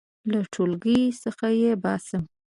•له 0.31 0.39
ټولګي 0.53 1.01
څخه 1.23 1.47
یې 1.61 1.71
باسم. 1.83 2.23